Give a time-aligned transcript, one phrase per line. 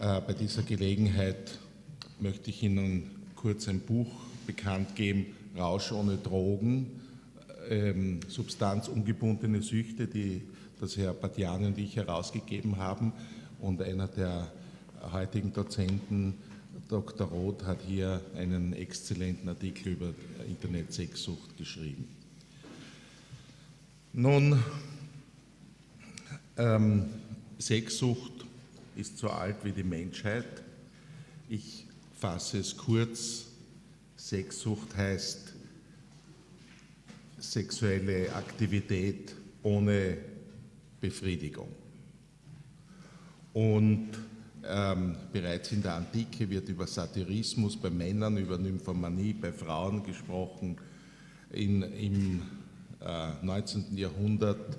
[0.00, 1.58] Äh, bei dieser Gelegenheit
[2.20, 4.06] möchte ich Ihnen kurz ein Buch
[4.46, 5.26] bekannt geben,
[5.56, 7.00] Rausch ohne Drogen,
[7.68, 10.42] ähm, substanzungebundene Süchte, die
[10.80, 13.12] das Herr Badiani und ich herausgegeben haben.
[13.60, 14.52] Und einer der
[15.12, 16.34] heutigen Dozenten,
[16.88, 17.26] Dr.
[17.26, 20.14] Roth, hat hier einen exzellenten Artikel über
[20.46, 22.06] Internet-Sexsucht geschrieben.
[24.12, 24.62] Nun,
[26.56, 27.06] ähm,
[27.58, 28.38] Sexsucht
[28.98, 30.62] ist so alt wie die Menschheit.
[31.48, 31.86] Ich
[32.18, 33.46] fasse es kurz.
[34.16, 35.54] Sexsucht heißt
[37.38, 40.18] sexuelle Aktivität ohne
[41.00, 41.68] Befriedigung.
[43.52, 44.08] Und
[44.68, 50.76] ähm, bereits in der Antike wird über Satirismus bei Männern, über Nymphomanie bei Frauen gesprochen.
[51.52, 52.42] In, Im
[53.00, 53.96] äh, 19.
[53.96, 54.76] Jahrhundert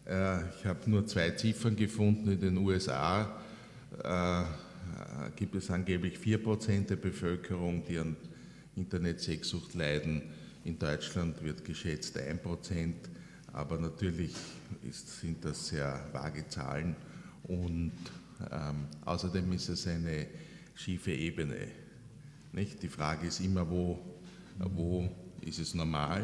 [0.04, 2.30] äh, ich habe nur zwei Ziffern gefunden.
[2.30, 3.40] In den USA
[4.04, 4.42] äh,
[5.36, 8.16] gibt es angeblich 4% der Bevölkerung, die an
[8.76, 10.22] Internet-Sexsucht leiden.
[10.64, 12.92] In Deutschland wird geschätzt 1%,
[13.52, 14.34] aber natürlich
[14.88, 16.96] ist, sind das sehr vage Zahlen
[17.44, 17.92] und
[18.50, 20.26] ähm, außerdem ist es eine
[20.74, 21.68] schiefe Ebene.
[22.52, 22.82] Nicht?
[22.82, 23.98] Die Frage ist immer, wo,
[24.58, 25.08] wo
[25.40, 26.22] ist es normal?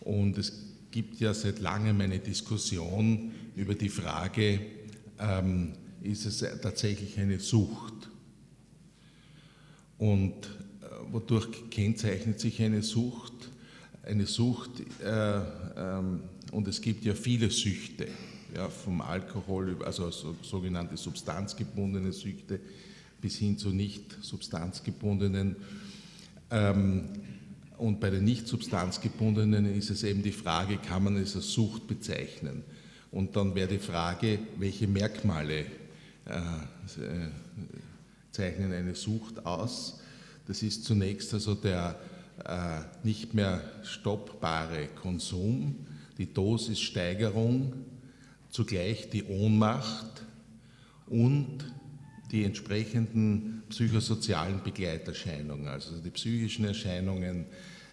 [0.00, 0.52] Und es
[0.90, 4.60] gibt ja seit langem eine Diskussion über die Frage,
[5.18, 8.10] ähm, ist es tatsächlich eine Sucht?
[9.98, 10.34] Und
[11.14, 13.32] wodurch kennzeichnet sich eine Sucht?
[14.02, 15.40] Eine Sucht, äh,
[15.76, 16.20] ähm,
[16.50, 18.08] und es gibt ja viele Süchte,
[18.54, 22.58] ja, vom Alkohol, also so, sogenannte substanzgebundene Süchte,
[23.20, 25.54] bis hin zu nicht substanzgebundenen.
[26.50, 27.04] Ähm,
[27.78, 31.86] und bei den nicht substanzgebundenen ist es eben die Frage, kann man es als Sucht
[31.86, 32.64] bezeichnen?
[33.12, 35.64] Und dann wäre die Frage, welche Merkmale äh,
[36.30, 37.28] äh,
[38.32, 40.00] zeichnen eine Sucht aus?
[40.46, 41.98] Das ist zunächst also der
[42.44, 45.76] äh, nicht mehr stoppbare Konsum,
[46.18, 47.72] die Dosissteigerung,
[48.50, 50.22] zugleich die Ohnmacht
[51.06, 51.64] und
[52.30, 57.46] die entsprechenden psychosozialen Begleiterscheinungen, also die psychischen Erscheinungen,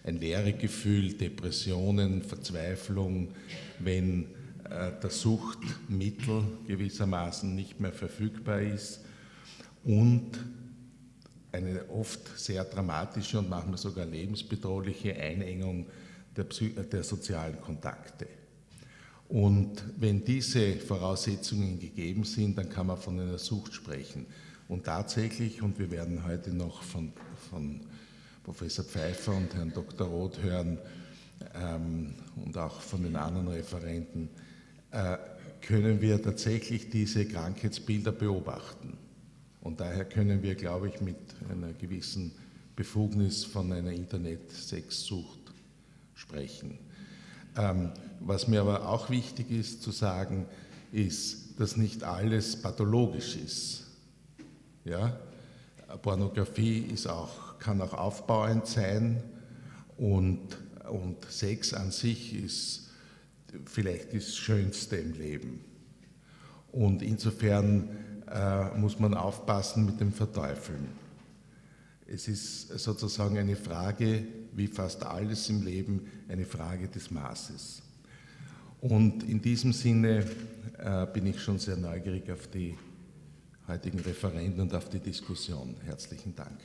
[0.04, 3.28] ein Leeregefühl, Depressionen, Verzweiflung,
[3.78, 4.24] wenn
[4.68, 9.00] äh, das Suchtmittel gewissermaßen nicht mehr verfügbar ist
[9.84, 10.38] und
[11.52, 15.86] eine oft sehr dramatische und manchmal sogar lebensbedrohliche Einengung
[16.36, 18.26] der, der sozialen Kontakte.
[19.28, 24.26] Und wenn diese Voraussetzungen gegeben sind, dann kann man von einer Sucht sprechen.
[24.68, 27.12] Und tatsächlich, und wir werden heute noch von,
[27.50, 27.80] von
[28.42, 30.06] Professor Pfeiffer und Herrn Dr.
[30.06, 30.78] Roth hören
[31.54, 32.14] ähm,
[32.44, 34.28] und auch von den anderen Referenten,
[34.90, 35.16] äh,
[35.60, 38.98] können wir tatsächlich diese Krankheitsbilder beobachten.
[39.72, 41.16] Und daher können wir, glaube ich, mit
[41.48, 42.30] einer gewissen
[42.76, 45.40] Befugnis von einer Internet-Sexsucht
[46.14, 46.78] sprechen.
[47.56, 47.90] Ähm,
[48.20, 50.44] was mir aber auch wichtig ist zu sagen,
[50.92, 53.86] ist, dass nicht alles pathologisch ist.
[54.84, 55.18] Ja?
[56.02, 59.22] Pornografie ist auch, kann auch aufbauend sein
[59.96, 60.48] und,
[60.86, 62.90] und Sex an sich ist
[63.64, 65.64] vielleicht das Schönste im Leben.
[66.72, 67.88] Und insofern
[68.32, 70.88] äh, muss man aufpassen mit dem Verteufeln.
[72.06, 74.24] Es ist sozusagen eine Frage,
[74.54, 77.82] wie fast alles im Leben, eine Frage des Maßes.
[78.80, 80.26] Und in diesem Sinne
[80.78, 82.76] äh, bin ich schon sehr neugierig auf die
[83.68, 85.76] heutigen Referenten und auf die Diskussion.
[85.84, 86.58] Herzlichen Dank.